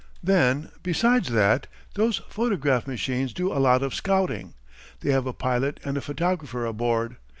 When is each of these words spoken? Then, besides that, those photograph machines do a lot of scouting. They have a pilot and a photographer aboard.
Then, 0.23 0.71
besides 0.81 1.29
that, 1.29 1.67
those 1.93 2.23
photograph 2.27 2.87
machines 2.87 3.33
do 3.35 3.53
a 3.53 3.61
lot 3.61 3.83
of 3.83 3.93
scouting. 3.93 4.55
They 5.01 5.11
have 5.11 5.27
a 5.27 5.31
pilot 5.31 5.79
and 5.85 5.95
a 5.95 6.01
photographer 6.01 6.65
aboard. 6.65 7.17